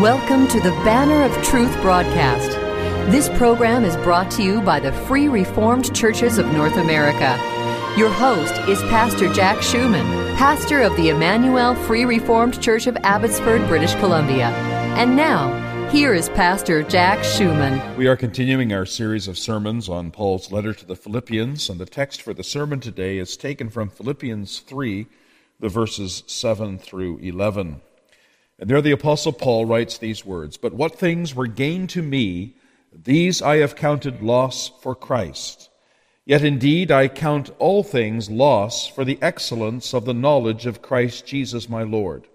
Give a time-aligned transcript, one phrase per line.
[0.00, 2.52] Welcome to the Banner of Truth broadcast.
[3.12, 7.38] This program is brought to you by the Free Reformed Churches of North America.
[7.98, 10.06] Your host is Pastor Jack Schumann,
[10.38, 14.46] pastor of the Emmanuel Free Reformed Church of Abbotsford, British Columbia.
[14.96, 17.94] And now, here is Pastor Jack Schumann.
[17.98, 21.84] We are continuing our series of sermons on Paul's letter to the Philippians, and the
[21.84, 25.06] text for the sermon today is taken from Philippians 3,
[25.60, 27.82] the verses 7 through 11.
[28.62, 32.54] And there the Apostle Paul writes these words But what things were gain to me,
[32.92, 35.68] these I have counted loss for Christ.
[36.24, 41.26] Yet indeed I count all things loss for the excellence of the knowledge of Christ
[41.26, 42.28] Jesus my Lord,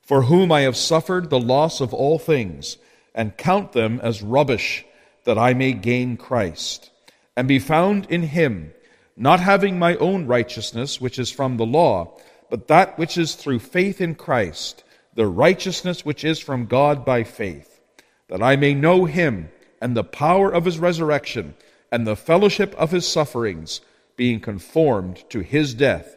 [0.00, 2.76] for whom I have suffered the loss of all things,
[3.12, 4.84] and count them as rubbish,
[5.24, 6.92] that I may gain Christ,
[7.36, 8.74] and be found in him,
[9.16, 12.16] not having my own righteousness, which is from the law,
[12.48, 14.84] but that which is through faith in Christ
[15.18, 17.80] the righteousness which is from God by faith,
[18.28, 19.50] that I may know him
[19.82, 21.56] and the power of his resurrection
[21.90, 23.80] and the fellowship of his sufferings,
[24.14, 26.14] being conformed to his death,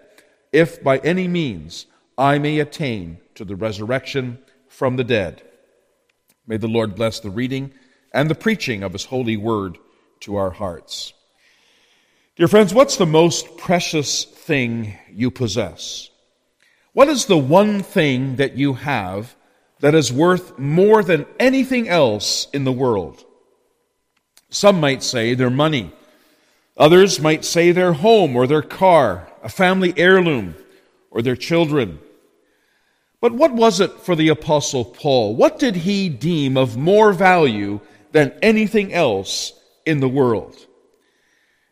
[0.51, 5.41] if by any means I may attain to the resurrection from the dead.
[6.45, 7.73] May the Lord bless the reading
[8.13, 9.79] and the preaching of his holy word
[10.19, 11.13] to our hearts.
[12.35, 16.10] Dear friends, what's the most precious thing you possess?
[16.93, 19.35] What is the one thing that you have
[19.79, 23.23] that is worth more than anything else in the world?
[24.49, 25.93] Some might say their money.
[26.77, 30.55] Others might say their home or their car, a family heirloom,
[31.09, 31.99] or their children.
[33.21, 35.35] But what was it for the Apostle Paul?
[35.35, 37.79] What did he deem of more value
[38.11, 39.53] than anything else
[39.85, 40.65] in the world?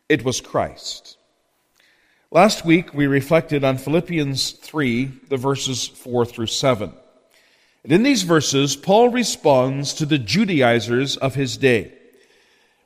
[0.08, 1.18] It was Christ.
[2.32, 6.92] Last week, we reflected on Philippians 3, the verses 4 through 7.
[7.82, 11.92] And in these verses, Paul responds to the Judaizers of his day.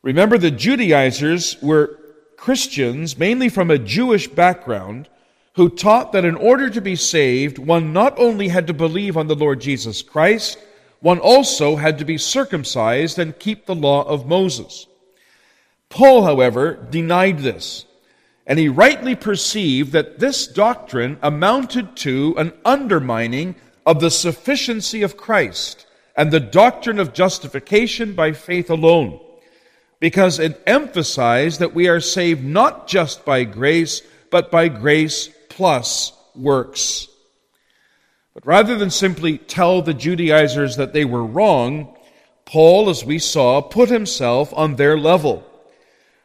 [0.01, 1.99] Remember, the Judaizers were
[2.39, 5.11] Christians, mainly from a Jewish background,
[5.57, 9.27] who taught that in order to be saved, one not only had to believe on
[9.27, 10.57] the Lord Jesus Christ,
[11.01, 14.87] one also had to be circumcised and keep the law of Moses.
[15.91, 17.85] Paul, however, denied this.
[18.47, 23.55] And he rightly perceived that this doctrine amounted to an undermining
[23.87, 29.19] of the sufficiency of Christ and the doctrine of justification by faith alone,
[29.99, 36.13] because it emphasized that we are saved not just by grace, but by grace plus
[36.35, 37.09] works.
[38.35, 41.97] But rather than simply tell the Judaizers that they were wrong,
[42.45, 45.49] Paul, as we saw, put himself on their level.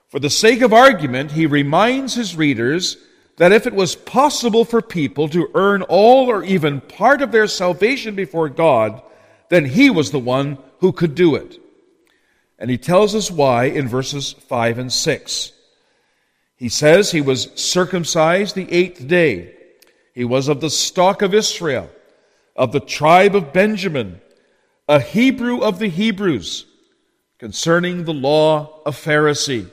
[0.09, 2.97] For the sake of argument, he reminds his readers
[3.37, 7.47] that if it was possible for people to earn all or even part of their
[7.47, 9.01] salvation before God,
[9.49, 11.59] then he was the one who could do it.
[12.57, 15.51] And he tells us why in verses 5 and 6.
[16.57, 19.53] He says he was circumcised the eighth day.
[20.13, 21.89] He was of the stock of Israel,
[22.55, 24.19] of the tribe of Benjamin,
[24.87, 26.65] a Hebrew of the Hebrews,
[27.37, 29.69] concerning the law of Pharisee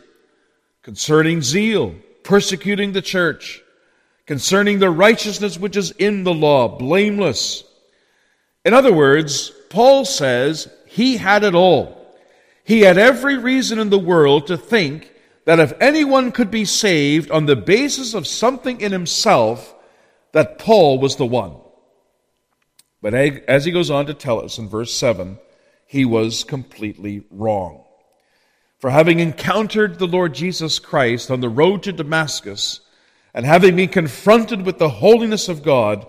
[0.87, 3.61] concerning zeal, persecuting the church,
[4.25, 7.65] concerning the righteousness which is in the law, blameless.
[8.65, 12.17] In other words, Paul says he had it all.
[12.63, 15.13] He had every reason in the world to think
[15.45, 19.75] that if anyone could be saved on the basis of something in himself,
[20.31, 21.57] that Paul was the one.
[23.03, 25.41] But as he goes on to tell us in verse 7,
[25.89, 27.86] he was completely wrong.
[28.79, 32.81] For having encountered the Lord Jesus Christ on the road to Damascus,
[33.33, 36.07] and having been confronted with the holiness of God,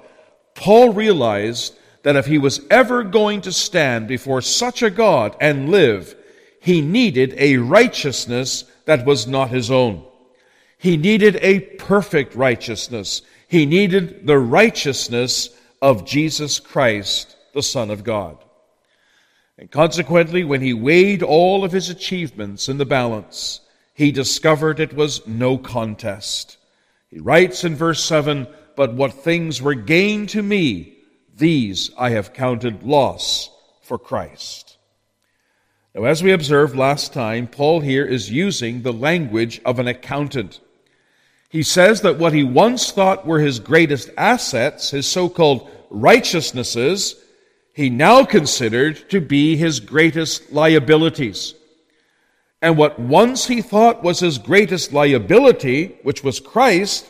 [0.54, 5.70] Paul realized that if he was ever going to stand before such a God and
[5.70, 6.16] live,
[6.62, 10.06] he needed a righteousness that was not his own.
[10.78, 13.22] He needed a perfect righteousness.
[13.48, 15.50] He needed the righteousness
[15.82, 18.38] of Jesus Christ, the Son of God.
[19.58, 23.62] And consequently, when he weighed all of his achievements in the balance,
[23.94, 26.58] he discovered it was no contest.
[27.10, 30.98] He writes in verse 7 But what things were gain to me,
[31.36, 33.50] these I have counted loss
[33.82, 34.78] for Christ.
[35.96, 40.60] Now, as we observed last time, Paul here is using the language of an accountant.
[41.50, 47.16] He says that what he once thought were his greatest assets, his so called righteousnesses,
[47.78, 51.54] he now considered to be his greatest liabilities.
[52.60, 57.08] And what once he thought was his greatest liability, which was Christ,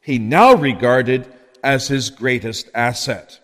[0.00, 1.30] he now regarded
[1.62, 3.38] as his greatest asset.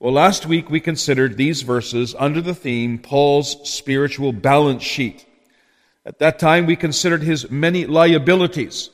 [0.00, 5.26] Well, last week we considered these verses under the theme Paul's spiritual balance sheet.
[6.06, 8.88] At that time we considered his many liabilities.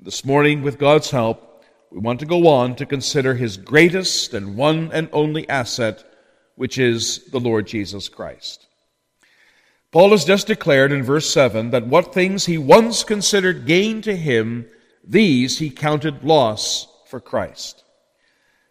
[0.00, 1.51] This morning, with God's help,
[1.92, 6.02] we want to go on to consider his greatest and one and only asset,
[6.56, 8.66] which is the Lord Jesus Christ.
[9.90, 14.16] Paul has just declared in verse 7 that what things he once considered gain to
[14.16, 14.66] him,
[15.04, 17.84] these he counted loss for Christ.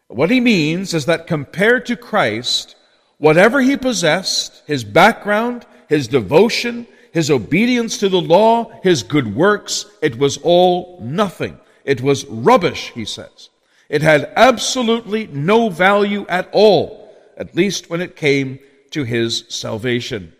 [0.07, 2.75] What he means is that compared to Christ,
[3.19, 9.85] whatever he possessed, his background, his devotion, his obedience to the law, his good works,
[10.01, 11.59] it was all nothing.
[11.83, 13.49] It was rubbish, he says.
[13.89, 18.59] It had absolutely no value at all, at least when it came
[18.91, 20.33] to his salvation.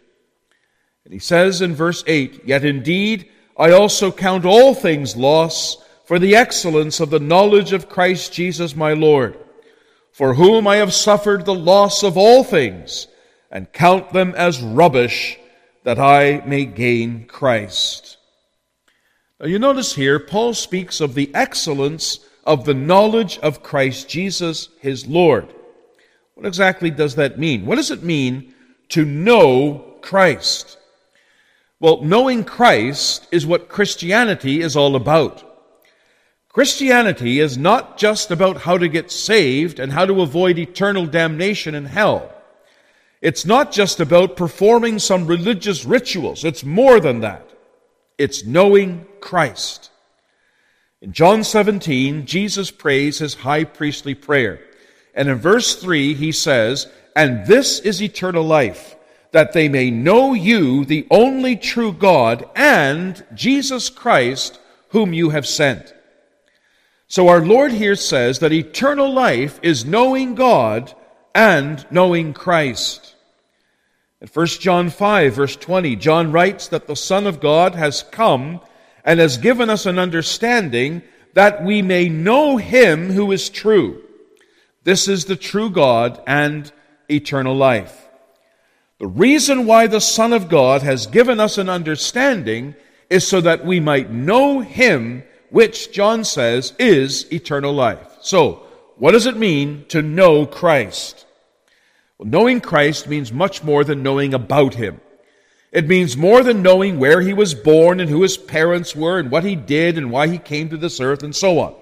[1.04, 6.20] And he says in verse 8, Yet indeed I also count all things loss for
[6.20, 9.38] the excellence of the knowledge of Christ Jesus my Lord,
[10.12, 13.08] for whom I have suffered the loss of all things,
[13.50, 15.38] and count them as rubbish,
[15.84, 18.18] that I may gain Christ.
[19.42, 24.70] Now you notice here, Paul speaks of the excellence of the knowledge of Christ Jesus,
[24.80, 25.52] his Lord.
[26.36, 27.66] What exactly does that mean?
[27.66, 28.54] What does it mean
[28.90, 30.78] to know Christ?
[31.80, 35.44] Well, knowing Christ is what Christianity is all about.
[36.50, 41.74] Christianity is not just about how to get saved and how to avoid eternal damnation
[41.74, 42.32] in hell.
[43.22, 46.46] It's not just about performing some religious rituals.
[46.46, 47.51] It's more than that.
[48.18, 49.90] It's knowing Christ.
[51.02, 54.60] In John 17, Jesus prays his high priestly prayer.
[55.16, 58.96] And in verse 3, he says, And this is eternal life
[59.32, 64.60] that they may know you, the only true God, and Jesus Christ,
[64.90, 65.94] whom you have sent.
[67.08, 70.94] So our Lord here says that eternal life is knowing God
[71.34, 73.16] and knowing Christ.
[74.22, 78.62] In 1 John 5, verse 20, John writes that the Son of God has come
[79.04, 81.02] and has given us an understanding
[81.34, 84.04] that we may know him who is true.
[84.84, 86.72] This is the true God and
[87.10, 88.08] eternal life.
[89.00, 92.76] The reason why the Son of God has given us an understanding
[93.10, 98.18] is so that we might know Him, which John says is eternal life.
[98.22, 101.26] So, what does it mean to know Christ?
[102.22, 105.02] Well, knowing Christ means much more than knowing about Him.
[105.72, 109.32] It means more than knowing where He was born and who His parents were and
[109.32, 111.74] what He did and why He came to this earth and so on.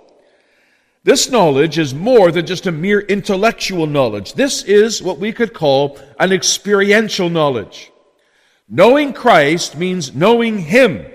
[1.04, 4.32] This knowledge is more than just a mere intellectual knowledge.
[4.34, 7.92] This is what we could call an experiential knowledge.
[8.70, 11.06] Knowing Christ means knowing Him,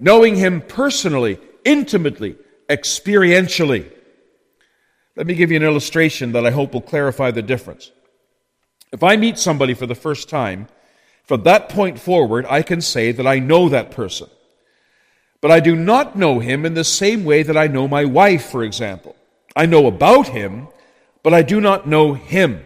[0.00, 2.36] knowing Him personally, intimately,
[2.68, 3.88] experientially.
[5.14, 7.92] Let me give you an illustration that I hope will clarify the difference.
[8.94, 10.68] If I meet somebody for the first time,
[11.24, 14.28] from that point forward, I can say that I know that person.
[15.40, 18.44] But I do not know him in the same way that I know my wife,
[18.52, 19.16] for example.
[19.56, 20.68] I know about him,
[21.24, 22.64] but I do not know him.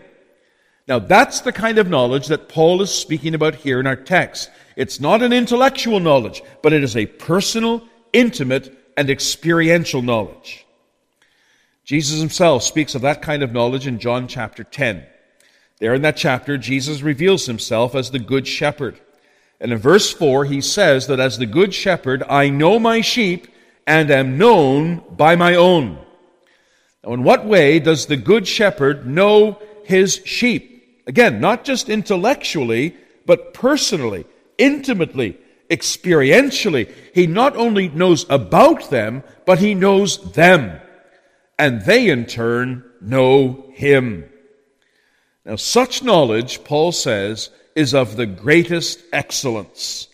[0.87, 4.51] Now, that's the kind of knowledge that Paul is speaking about here in our text.
[4.77, 10.67] It's not an intellectual knowledge, but it is a personal, intimate, and experiential knowledge.
[11.87, 15.07] Jesus himself speaks of that kind of knowledge in John chapter 10.
[15.81, 18.99] There in that chapter, Jesus reveals himself as the Good Shepherd.
[19.61, 23.49] And in verse 4, he says that as the Good Shepherd, I know my sheep
[23.87, 25.99] and am known by my own.
[27.05, 31.02] Now, in what way does the Good Shepherd know his sheep?
[31.07, 34.26] Again, not just intellectually, but personally,
[34.59, 35.38] intimately,
[35.71, 36.93] experientially.
[37.14, 40.81] He not only knows about them, but he knows them.
[41.59, 44.29] And they in turn know him.
[45.49, 50.07] Now, such knowledge, Paul says, is of the greatest excellence.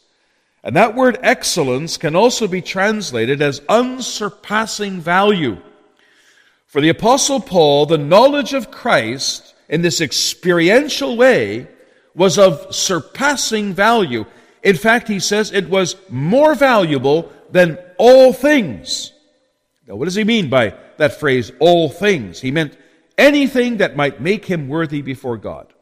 [0.63, 5.57] And that word excellence can also be translated as unsurpassing value.
[6.69, 11.67] For the Apostle Paul, the knowledge of Christ in this experiential way
[12.15, 14.27] was of surpassing value.
[14.63, 19.13] In fact, he says it was more valuable than all things.
[19.89, 22.41] Now, what does he mean by that phrase, all things?
[22.41, 22.79] He meant
[23.19, 25.73] anything that might make him worthy before God.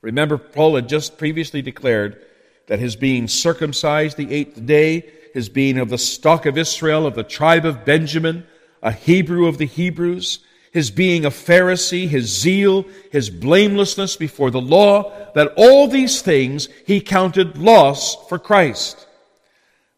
[0.00, 2.24] Remember, Paul had just previously declared
[2.66, 7.14] that his being circumcised the eighth day, his being of the stock of Israel, of
[7.14, 8.46] the tribe of Benjamin,
[8.82, 10.40] a Hebrew of the Hebrews,
[10.72, 16.68] his being a Pharisee, his zeal, his blamelessness before the law, that all these things
[16.86, 19.06] he counted loss for Christ.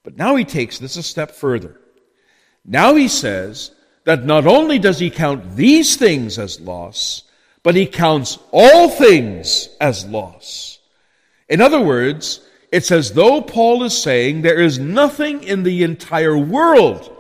[0.03, 1.81] But now he takes this a step further.
[2.65, 3.71] Now he says
[4.05, 7.23] that not only does he count these things as loss,
[7.63, 10.79] but he counts all things as loss.
[11.49, 16.37] In other words, it's as though Paul is saying there is nothing in the entire
[16.37, 17.11] world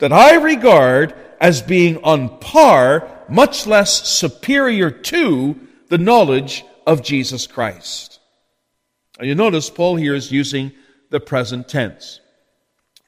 [0.00, 5.58] that I regard as being on par, much less superior to,
[5.88, 8.18] the knowledge of Jesus Christ.
[9.18, 10.72] Now you notice Paul here is using
[11.10, 12.20] the present tense.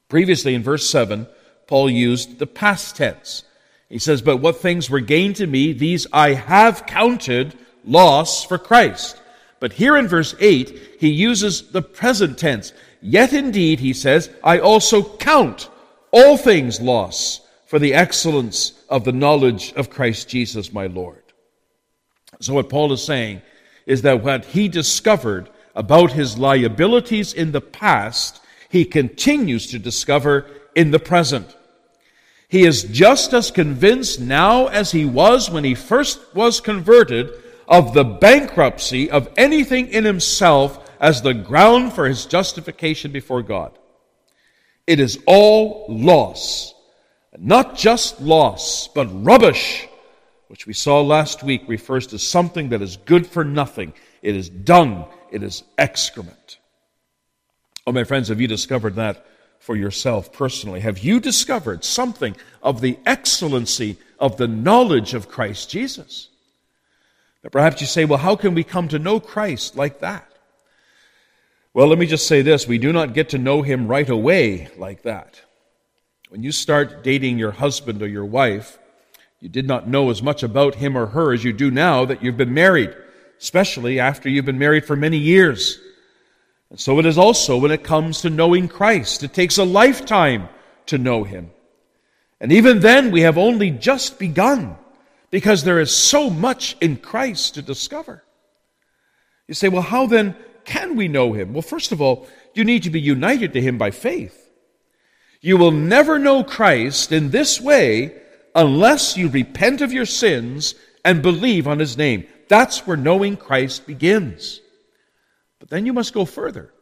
[0.09, 1.27] Previously in verse 7,
[1.67, 3.43] Paul used the past tense.
[3.89, 8.59] He says, But what things were gained to me, these I have counted loss for
[8.59, 9.21] Christ.
[9.61, 12.73] But here in verse 8, he uses the present tense.
[13.01, 15.71] Yet indeed, he says, I also count
[16.11, 21.23] all things loss for the excellence of the knowledge of Christ Jesus my Lord.
[22.41, 23.43] So what Paul is saying
[23.87, 30.47] is that what he discovered about his liabilities in the past, he continues to discover
[30.75, 31.56] in the present.
[32.49, 37.33] He is just as convinced now as he was when he first was converted
[37.69, 43.77] of the bankruptcy of anything in himself as the ground for his justification before God.
[44.87, 46.75] It is all loss.
[47.37, 49.87] Not just loss, but rubbish,
[50.49, 53.93] which we saw last week refers to something that is good for nothing.
[54.23, 55.07] It is dung.
[55.31, 56.59] It is excrement.
[57.87, 59.27] Oh, my friends, have you discovered that
[59.67, 60.79] for yourself personally?
[60.79, 66.29] Have you discovered something of the excellency of the knowledge of Christ Jesus?
[67.43, 70.31] Now, perhaps you say, well, how can we come to know Christ like that?
[71.75, 74.69] Well, let me just say this we do not get to know him right away
[74.79, 75.43] like that.
[76.29, 78.79] When you start dating your husband or your wife,
[79.41, 82.23] you did not know as much about him or her as you do now that
[82.23, 82.95] you've been married,
[83.41, 85.81] especially after you've been married for many years.
[86.71, 89.23] And so it is also when it comes to knowing Christ.
[89.23, 90.49] It takes a lifetime
[90.87, 91.51] to know him.
[92.41, 94.77] And even then, we have only just begun
[95.31, 98.23] because there is so much in Christ to discover.
[99.49, 101.53] You say, well, how then can we know him?
[101.53, 104.51] Well, first of all, you need to be united to him by faith.
[105.41, 108.21] You will never know Christ in this way
[108.55, 112.27] unless you repent of your sins and believe on his name.
[112.49, 114.61] That's where knowing Christ begins.
[115.67, 116.73] But then you must go further.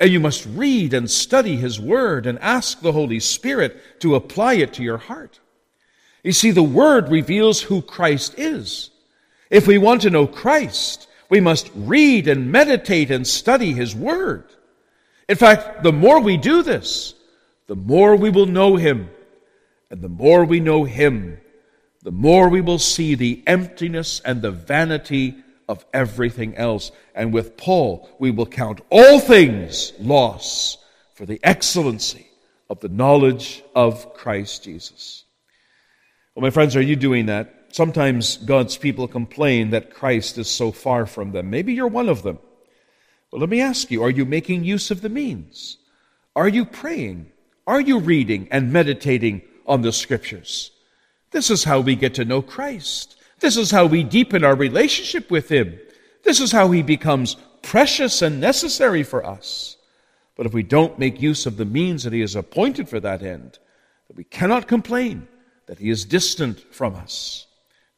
[0.00, 4.54] And you must read and study his word and ask the Holy Spirit to apply
[4.54, 5.38] it to your heart.
[6.24, 8.90] You see, the word reveals who Christ is.
[9.48, 14.44] If we want to know Christ, we must read and meditate and study His Word.
[15.28, 17.14] In fact, the more we do this,
[17.68, 19.08] the more we will know Him.
[19.88, 21.38] And the more we know Him,
[22.02, 25.36] the more we will see the emptiness and the vanity
[25.68, 26.92] of everything else.
[27.14, 30.78] And with Paul, we will count all things loss
[31.14, 32.26] for the excellency
[32.68, 35.24] of the knowledge of Christ Jesus.
[36.34, 37.52] Well, my friends, are you doing that?
[37.72, 41.50] Sometimes God's people complain that Christ is so far from them.
[41.50, 42.38] Maybe you're one of them.
[43.30, 45.78] Well, let me ask you are you making use of the means?
[46.34, 47.32] Are you praying?
[47.66, 50.70] Are you reading and meditating on the Scriptures?
[51.32, 53.16] This is how we get to know Christ.
[53.40, 55.78] This is how we deepen our relationship with Him.
[56.22, 59.76] This is how He becomes precious and necessary for us.
[60.36, 63.22] But if we don't make use of the means that He has appointed for that
[63.22, 63.58] end,
[64.14, 65.28] we cannot complain
[65.66, 67.46] that He is distant from us.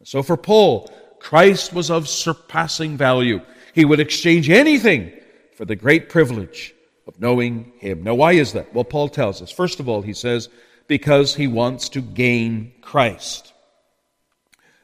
[0.05, 0.91] So for Paul,
[1.21, 3.41] Christ was of surpassing value.
[3.75, 5.13] He would exchange anything
[5.55, 6.75] for the great privilege
[7.07, 8.05] of knowing him.
[8.05, 8.73] Now, why is that?
[8.73, 9.51] Well, Paul tells us.
[9.51, 10.49] First of all, he says,
[10.87, 13.53] because he wants to gain Christ.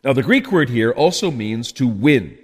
[0.05, 2.39] Now, the Greek word here also means to win.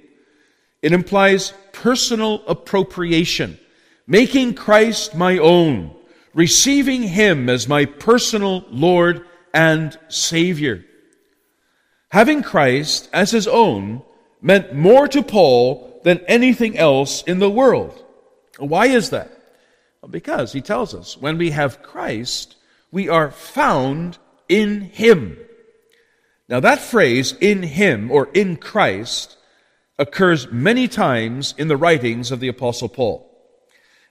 [0.81, 3.61] It implies personal appropriation,
[4.07, 5.95] making Christ my own,
[6.33, 10.87] receiving him as my personal Lord and Savior.
[12.09, 14.03] Having Christ as his own
[14.41, 18.03] meant more to Paul than anything else in the world.
[18.59, 19.31] Why is that?
[20.09, 22.57] Because he tells us when we have Christ,
[22.91, 24.17] we are found
[24.49, 25.37] in him.
[26.51, 29.39] Now, that phrase, in him or in Christ,
[30.01, 33.31] occurs many times in the writings of the Apostle Paul.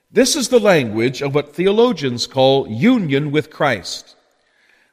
[0.10, 4.16] This is the language of what theologians call union with Christ.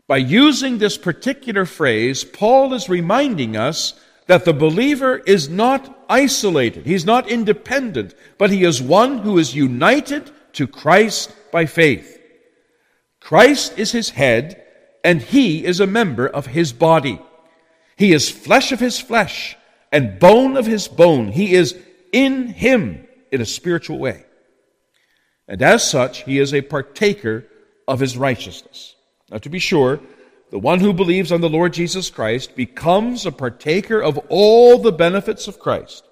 [0.09, 3.95] By using this particular phrase, Paul is reminding us
[4.27, 6.85] that the believer is not isolated.
[6.85, 12.21] He's not independent, but he is one who is united to Christ by faith.
[13.21, 14.65] Christ is his head,
[15.05, 17.21] and he is a member of his body.
[17.97, 19.57] He is flesh of his flesh
[19.91, 21.29] and bone of his bone.
[21.29, 21.77] He is
[22.13, 24.25] in him in a spiritual way.
[25.49, 27.47] And as such, he is a partaker
[27.87, 28.95] of his righteousness.
[29.31, 30.01] Now, to be sure,
[30.51, 34.93] the one who believes on the Lord Jesus Christ becomes a partaker of all the
[34.93, 36.05] benefits of Christ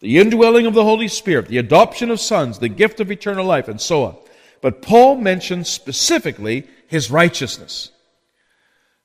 [0.00, 3.68] the indwelling of the Holy Spirit, the adoption of sons, the gift of eternal life,
[3.68, 4.16] and so on.
[4.60, 7.90] But Paul mentions specifically his righteousness.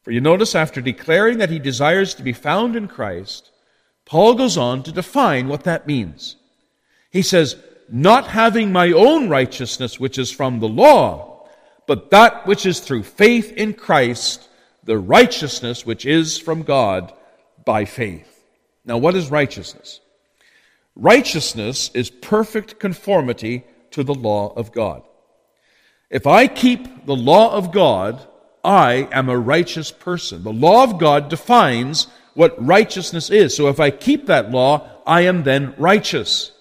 [0.09, 3.51] For you notice, after declaring that he desires to be found in Christ,
[4.05, 6.35] Paul goes on to define what that means.
[7.11, 7.55] He says,
[7.91, 11.47] Not having my own righteousness, which is from the law,
[11.85, 14.49] but that which is through faith in Christ,
[14.83, 17.13] the righteousness which is from God
[17.63, 18.43] by faith.
[18.85, 19.99] Now, what is righteousness?
[20.95, 25.03] Righteousness is perfect conformity to the law of God.
[26.09, 28.25] If I keep the law of God,
[28.63, 30.43] I am a righteous person.
[30.43, 33.55] The law of God defines what righteousness is.
[33.55, 36.51] So if I keep that law, I am then righteous.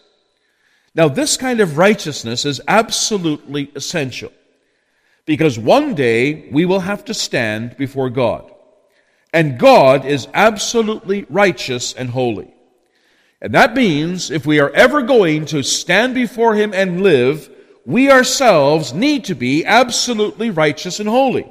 [0.95, 4.33] Now, this kind of righteousness is absolutely essential
[5.26, 8.52] because one day we will have to stand before God.
[9.33, 12.52] And God is absolutely righteous and holy.
[13.40, 17.50] And that means if we are ever going to stand before Him and live,
[17.85, 21.49] we ourselves need to be absolutely righteous and holy.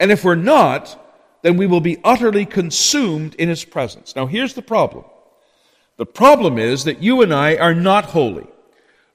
[0.00, 1.00] And if we're not,
[1.42, 4.16] then we will be utterly consumed in His presence.
[4.16, 5.04] Now, here's the problem
[5.96, 8.46] the problem is that you and I are not holy,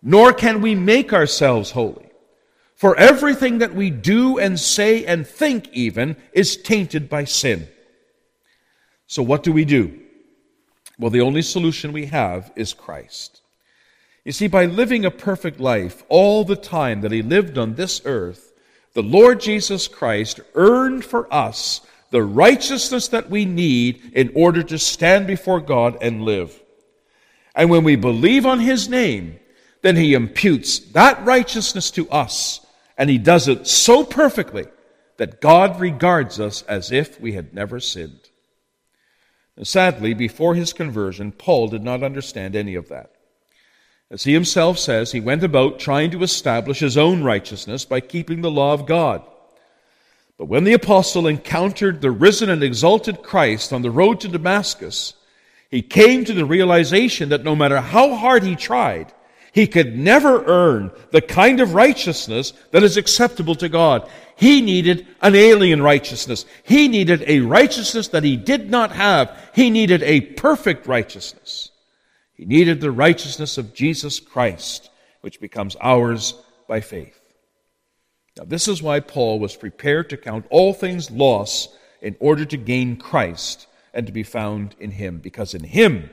[0.01, 2.05] nor can we make ourselves holy.
[2.75, 7.67] For everything that we do and say and think, even, is tainted by sin.
[9.07, 9.99] So, what do we do?
[10.97, 13.41] Well, the only solution we have is Christ.
[14.23, 18.01] You see, by living a perfect life all the time that he lived on this
[18.05, 18.48] earth,
[18.93, 21.81] the Lord Jesus Christ earned for us
[22.11, 26.59] the righteousness that we need in order to stand before God and live.
[27.55, 29.39] And when we believe on his name,
[29.81, 32.65] then he imputes that righteousness to us,
[32.97, 34.65] and he does it so perfectly
[35.17, 38.29] that God regards us as if we had never sinned.
[39.61, 43.11] Sadly, before his conversion, Paul did not understand any of that.
[44.11, 48.41] As he himself says, he went about trying to establish his own righteousness by keeping
[48.41, 49.21] the law of God.
[50.37, 55.13] But when the apostle encountered the risen and exalted Christ on the road to Damascus,
[55.69, 59.13] he came to the realization that no matter how hard he tried,
[59.51, 64.09] he could never earn the kind of righteousness that is acceptable to God.
[64.35, 66.45] He needed an alien righteousness.
[66.63, 69.37] He needed a righteousness that he did not have.
[69.53, 71.69] He needed a perfect righteousness.
[72.39, 76.35] He needed the righteousness of Jesus Christ, which becomes ours
[76.69, 77.19] by faith.
[78.37, 81.67] Now, this is why Paul was prepared to count all things loss
[82.01, 86.09] in order to gain Christ and to be found in him, because in him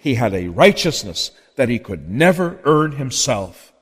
[0.00, 3.72] he had a righteousness that he could never earn himself.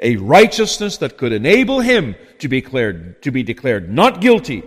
[0.00, 4.62] A righteousness that could enable him to be declared, to be declared not guilty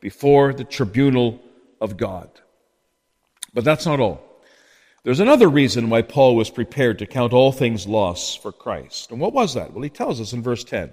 [0.00, 1.42] before the tribunal
[1.78, 2.30] of God.
[3.52, 4.31] But that's not all.
[5.04, 9.10] There's another reason why Paul was prepared to count all things loss for Christ.
[9.10, 9.72] And what was that?
[9.72, 10.92] Well, he tells us in verse 10.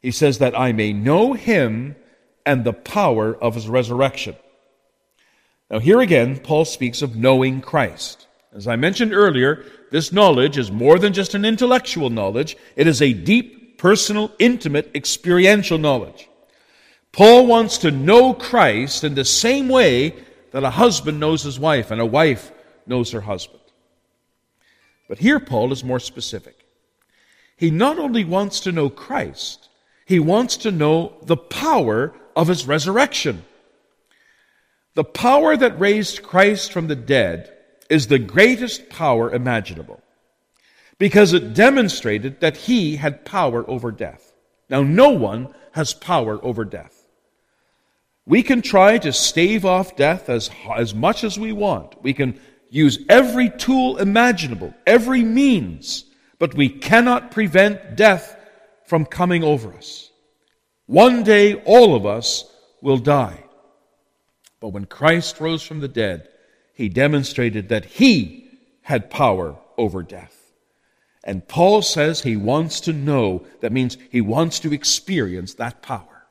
[0.00, 1.96] He says that I may know him
[2.46, 4.36] and the power of his resurrection.
[5.70, 8.26] Now, here again, Paul speaks of knowing Christ.
[8.54, 13.02] As I mentioned earlier, this knowledge is more than just an intellectual knowledge, it is
[13.02, 16.30] a deep, personal, intimate, experiential knowledge.
[17.12, 20.14] Paul wants to know Christ in the same way
[20.52, 22.52] that a husband knows his wife and a wife
[22.88, 23.62] knows her husband.
[25.08, 26.64] But here Paul is more specific.
[27.56, 29.68] He not only wants to know Christ,
[30.06, 33.44] he wants to know the power of his resurrection.
[34.94, 37.52] The power that raised Christ from the dead
[37.90, 40.02] is the greatest power imaginable
[40.98, 44.32] because it demonstrated that he had power over death.
[44.68, 47.06] Now, no one has power over death.
[48.26, 52.02] We can try to stave off death as, as much as we want.
[52.02, 52.38] We can
[52.70, 56.04] use every tool imaginable, every means,
[56.38, 58.36] but we cannot prevent death
[58.86, 60.10] from coming over us.
[60.86, 62.44] One day, all of us
[62.80, 63.44] will die.
[64.60, 66.28] But when Christ rose from the dead,
[66.74, 68.48] he demonstrated that he
[68.82, 70.34] had power over death.
[71.24, 76.26] And Paul says he wants to know, that means he wants to experience that power.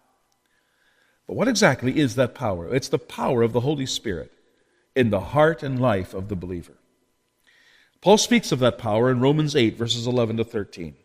[1.27, 2.73] But what exactly is that power?
[2.73, 4.31] It's the power of the Holy Spirit
[4.97, 6.73] in the heart and life of the believer.
[8.01, 10.95] Paul speaks of that power in Romans 8, verses 11 to 13.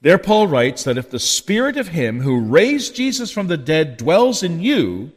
[0.00, 3.96] There, Paul writes that if the Spirit of Him who raised Jesus from the dead
[3.96, 5.12] dwells in you,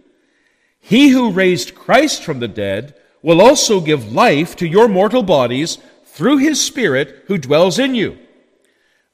[0.80, 5.80] He who raised Christ from the dead will also give life to your mortal bodies
[6.06, 8.18] through his Spirit who dwells in you.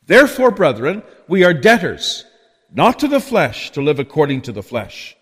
[0.06, 2.26] Therefore, brethren, we are debtors,
[2.72, 5.16] not to the flesh, to live according to the flesh.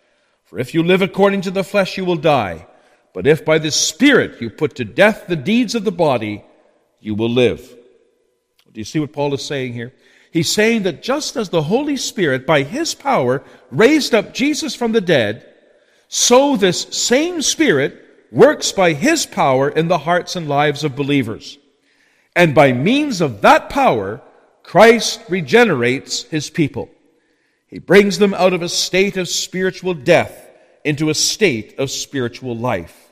[0.44, 2.68] For if you live according to the flesh, you will die.
[3.14, 6.44] But if by the Spirit you put to death the deeds of the body,
[7.00, 7.62] you will live.
[8.72, 9.94] Do you see what Paul is saying here?
[10.32, 14.94] He's saying that just as the Holy Spirit, by His power, raised up Jesus from
[14.94, 15.46] the dead,
[16.08, 21.58] so this same Spirit works by His power in the hearts and lives of believers.
[22.34, 24.22] And by means of that power,
[24.64, 26.90] Christ regenerates His people.
[27.68, 30.51] He brings them out of a state of spiritual death
[30.84, 33.12] into a state of spiritual life.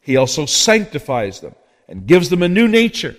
[0.00, 1.54] He also sanctifies them
[1.88, 3.16] and gives them a new nature,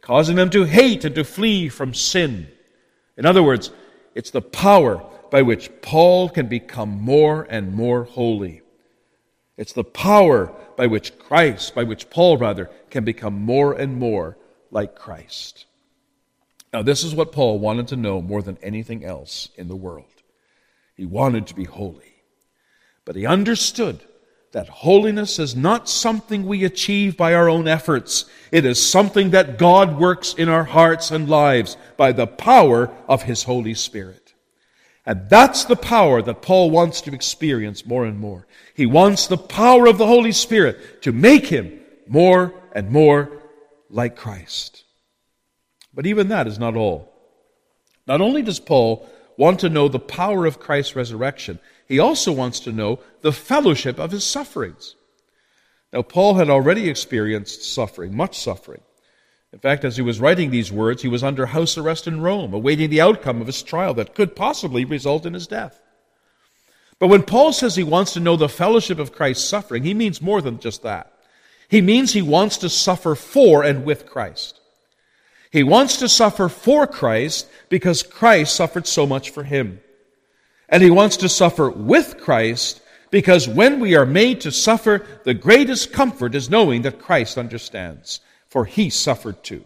[0.00, 2.48] causing them to hate and to flee from sin.
[3.16, 3.70] In other words,
[4.14, 8.62] it's the power by which Paul can become more and more holy.
[9.56, 14.36] It's the power by which Christ, by which Paul rather, can become more and more
[14.70, 15.66] like Christ.
[16.72, 20.06] Now, this is what Paul wanted to know more than anything else in the world.
[20.96, 22.11] He wanted to be holy.
[23.04, 24.00] But he understood
[24.52, 28.26] that holiness is not something we achieve by our own efforts.
[28.50, 33.22] It is something that God works in our hearts and lives by the power of
[33.22, 34.34] His Holy Spirit.
[35.04, 38.46] And that's the power that Paul wants to experience more and more.
[38.74, 43.42] He wants the power of the Holy Spirit to make him more and more
[43.90, 44.84] like Christ.
[45.92, 47.12] But even that is not all.
[48.06, 51.58] Not only does Paul want to know the power of Christ's resurrection,
[51.92, 54.94] he also wants to know the fellowship of his sufferings.
[55.92, 58.80] Now, Paul had already experienced suffering, much suffering.
[59.52, 62.54] In fact, as he was writing these words, he was under house arrest in Rome,
[62.54, 65.82] awaiting the outcome of his trial that could possibly result in his death.
[66.98, 70.22] But when Paul says he wants to know the fellowship of Christ's suffering, he means
[70.22, 71.12] more than just that.
[71.68, 74.62] He means he wants to suffer for and with Christ.
[75.50, 79.82] He wants to suffer for Christ because Christ suffered so much for him.
[80.72, 82.80] And he wants to suffer with Christ
[83.10, 88.20] because when we are made to suffer, the greatest comfort is knowing that Christ understands,
[88.48, 89.64] for he suffered too.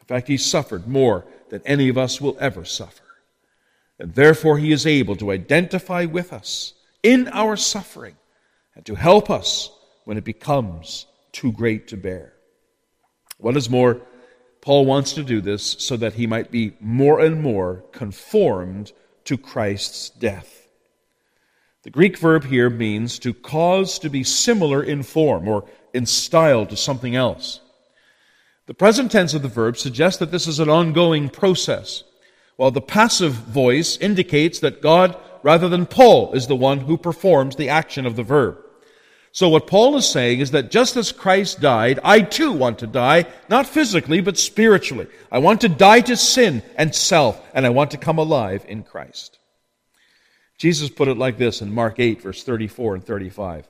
[0.00, 3.02] In fact, he suffered more than any of us will ever suffer.
[3.98, 8.16] And therefore, he is able to identify with us in our suffering
[8.74, 9.70] and to help us
[10.04, 12.34] when it becomes too great to bear.
[13.38, 14.02] What is more,
[14.60, 18.92] Paul wants to do this so that he might be more and more conformed
[19.24, 20.68] to Christ's death.
[21.82, 26.66] The Greek verb here means to cause to be similar in form or in style
[26.66, 27.60] to something else.
[28.66, 32.04] The present tense of the verb suggests that this is an ongoing process,
[32.56, 37.56] while the passive voice indicates that God, rather than Paul, is the one who performs
[37.56, 38.58] the action of the verb.
[39.32, 42.86] So what Paul is saying is that just as Christ died, I too want to
[42.86, 45.06] die, not physically, but spiritually.
[45.30, 48.82] I want to die to sin and self, and I want to come alive in
[48.82, 49.38] Christ.
[50.58, 53.68] Jesus put it like this in Mark 8, verse 34 and 35.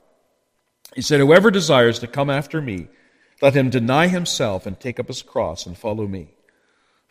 [0.95, 2.87] He said, Whoever desires to come after me,
[3.41, 6.33] let him deny himself and take up his cross and follow me.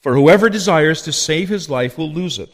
[0.02, 2.52] For whoever desires to save his life will lose it,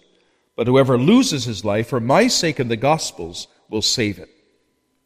[0.57, 4.29] but whoever loses his life for my sake and the gospel's will save it.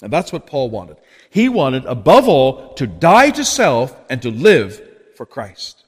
[0.03, 0.97] And that's what Paul wanted.
[1.29, 4.81] He wanted, above all, to die to self and to live
[5.17, 5.85] for Christ.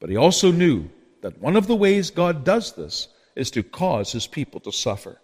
[0.00, 0.90] But he also knew
[1.22, 5.20] that one of the ways God does this is to cause his people to suffer.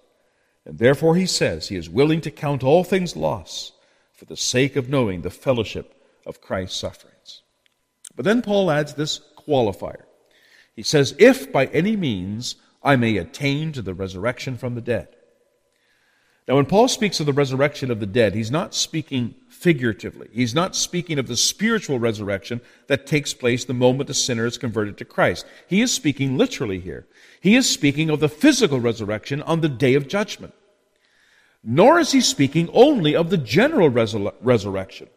[0.64, 3.72] And therefore he says he is willing to count all things loss
[4.12, 5.94] for the sake of knowing the fellowship
[6.24, 7.42] of Christ's sufferings.
[8.16, 10.04] But then Paul adds this qualifier.
[10.74, 15.08] He says, If by any means I may attain to the resurrection from the dead.
[16.46, 20.28] Now, when Paul speaks of the resurrection of the dead, he's not speaking figuratively.
[20.30, 24.58] He's not speaking of the spiritual resurrection that takes place the moment a sinner is
[24.58, 25.46] converted to Christ.
[25.66, 27.06] He is speaking literally here.
[27.40, 30.52] He is speaking of the physical resurrection on the day of judgment.
[31.62, 35.08] Nor is he speaking only of the general resur- resurrection.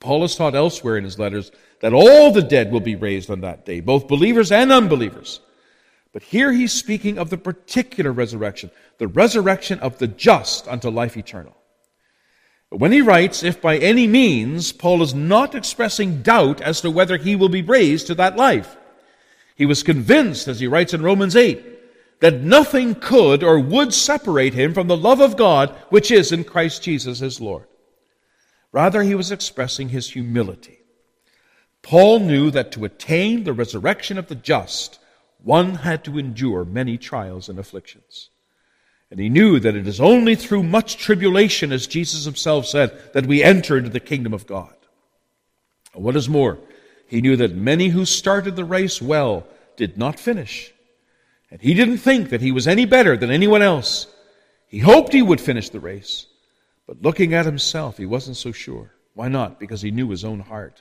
[0.00, 3.42] Paul has taught elsewhere in his letters that all the dead will be raised on
[3.42, 5.40] that day, both believers and unbelievers.
[6.12, 11.16] But here he's speaking of the particular resurrection, the resurrection of the just unto life
[11.16, 11.56] eternal.
[12.70, 16.90] But when he writes, if by any means, Paul is not expressing doubt as to
[16.90, 18.76] whether he will be raised to that life.
[19.56, 24.54] He was convinced, as he writes in Romans 8, that nothing could or would separate
[24.54, 27.66] him from the love of God which is in Christ Jesus his Lord.
[28.70, 30.78] Rather, he was expressing his humility.
[31.82, 34.98] Paul knew that to attain the resurrection of the just,
[35.44, 38.30] one had to endure many trials and afflictions.
[39.10, 43.26] And he knew that it is only through much tribulation, as Jesus himself said, that
[43.26, 44.74] we enter into the kingdom of God.
[45.92, 46.58] What is more,
[47.06, 50.72] he knew that many who started the race well did not finish.
[51.50, 54.06] And he didn't think that he was any better than anyone else.
[54.66, 56.26] He hoped he would finish the race,
[56.86, 58.90] but looking at himself, he wasn't so sure.
[59.12, 59.60] Why not?
[59.60, 60.80] Because he knew his own heart.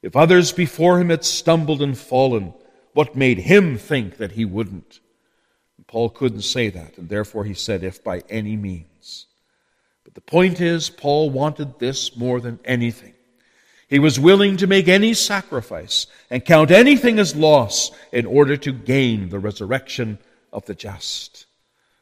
[0.00, 2.54] If others before him had stumbled and fallen,
[2.92, 5.00] what made him think that he wouldn't?
[5.92, 9.26] Paul couldn't say that, and therefore he said, if by any means.
[10.04, 13.12] But the point is, Paul wanted this more than anything.
[13.88, 18.72] He was willing to make any sacrifice and count anything as loss in order to
[18.72, 20.18] gain the resurrection
[20.50, 21.44] of the just.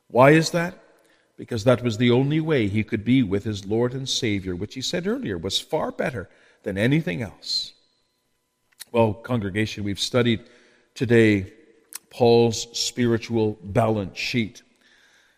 [0.06, 0.78] Why is that?
[1.36, 4.74] Because that was the only way he could be with his Lord and Savior, which
[4.74, 6.28] he said earlier was far better
[6.62, 7.72] than anything else.
[8.92, 10.44] Well, congregation, we've studied
[10.94, 11.52] today
[12.10, 14.62] Paul's spiritual balance sheet.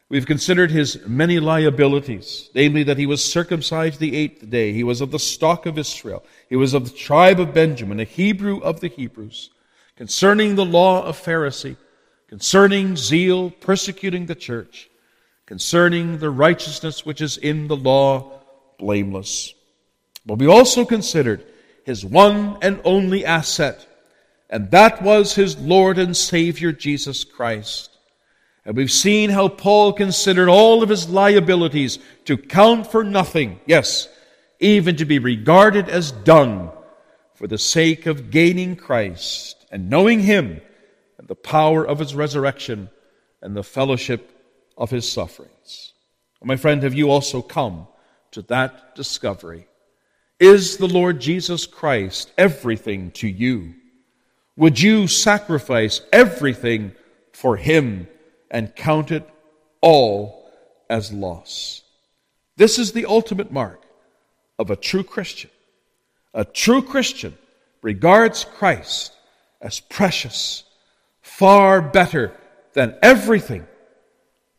[0.09, 5.01] We've considered his many liabilities, namely that he was circumcised the eighth day, he was
[5.01, 8.81] of the stock of Israel, he was of the tribe of Benjamin, a Hebrew of
[8.81, 9.51] the Hebrews,
[9.97, 11.77] concerning the law of Pharisee,
[12.29, 14.91] concerning zeal, persecuting the church,
[15.47, 18.41] concerning the righteousness which is in the law,
[18.79, 19.55] blameless.
[20.27, 21.45] But we also considered
[21.85, 23.87] his one and only asset,
[24.53, 27.91] and that was his Lord and Savior Jesus Christ.
[28.67, 34.09] And we've seen how Paul considered all of his liabilities to count for nothing, yes,
[34.61, 36.71] even to be regarded as dung
[37.35, 40.61] for the sake of gaining Christ and knowing him
[41.17, 42.91] and the power of his resurrection
[43.41, 44.39] and the fellowship
[44.77, 45.95] of his sufferings.
[46.45, 47.87] My friend, have you also come
[48.33, 49.67] to that discovery?
[50.39, 53.77] Is the Lord Jesus Christ everything to you?
[54.57, 56.93] Would you sacrifice everything
[57.33, 58.09] for him?
[58.53, 59.29] and count it
[59.81, 60.49] all
[60.89, 61.83] as loss.
[62.57, 63.83] This is the ultimate mark
[64.59, 65.51] of a true Christian.
[66.35, 67.37] A true Christian
[67.81, 69.13] regards Christ
[69.61, 70.65] as precious,
[71.23, 72.37] far better
[72.75, 73.67] than everything,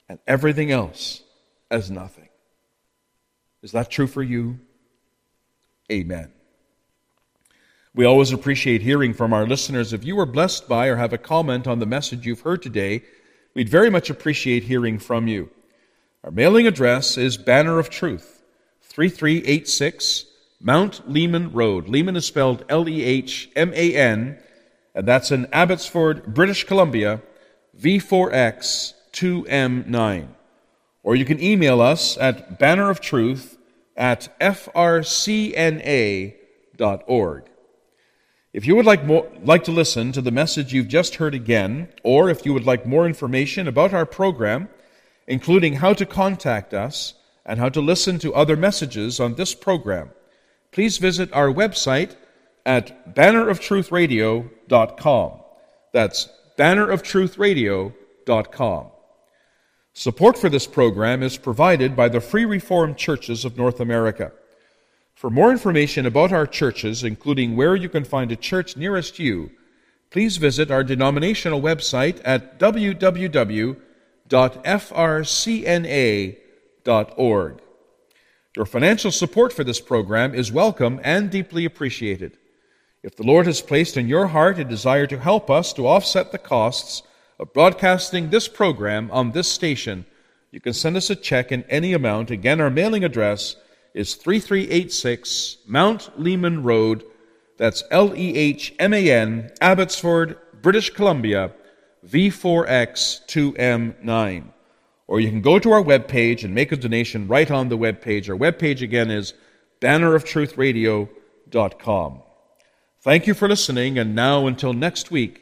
[0.09, 1.21] and everything else
[1.71, 2.29] as nothing.
[3.61, 4.59] Is that true for you?
[5.91, 6.31] Amen.
[7.95, 9.93] We always appreciate hearing from our listeners.
[9.93, 13.03] If you were blessed by or have a comment on the message you've heard today,
[13.53, 15.49] We'd very much appreciate hearing from you.
[16.23, 18.41] Our mailing address is Banner of Truth,
[18.81, 20.25] 3386
[20.59, 21.87] Mount Lehman Road.
[21.87, 24.39] Lehman is spelled L E H M A N,
[24.95, 27.21] and that's in Abbotsford, British Columbia,
[27.79, 30.29] V4X 2M9.
[31.03, 33.57] Or you can email us at banneroftruth
[33.95, 34.73] at frcna.org.
[38.53, 41.87] If you would like, more, like to listen to the message you've just heard again,
[42.03, 44.69] or if you would like more information about our program,
[45.27, 50.11] including how to contact us and how to listen to other messages on this program,
[50.71, 52.15] please visit our website
[52.65, 55.31] at banneroftruthradio.com.
[55.91, 58.87] That's banneroftruthradio.com.
[59.95, 64.31] Support for this program is provided by the Free Reformed Churches of North America.
[65.15, 69.51] For more information about our churches, including where you can find a church nearest you,
[70.09, 73.43] please visit our denominational website at www.frcna.org.
[78.55, 82.37] Your financial support for this program is welcome and deeply appreciated.
[83.01, 86.31] If the Lord has placed in your heart a desire to help us to offset
[86.31, 87.01] the costs
[87.39, 90.05] of broadcasting this program on this station,
[90.51, 92.29] you can send us a check in any amount.
[92.29, 93.55] Again, our mailing address
[93.93, 97.03] is 3386 Mount Lehman Road.
[97.57, 101.51] That's L E H M A N, Abbotsford, British Columbia,
[102.07, 104.45] V4X2M9.
[105.07, 108.27] Or you can go to our webpage and make a donation right on the webpage.
[108.29, 109.35] Our webpage again is
[109.81, 112.21] banneroftruthradio.com.
[113.01, 115.41] Thank you for listening, and now until next week,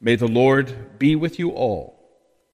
[0.00, 2.01] may the Lord be with you all.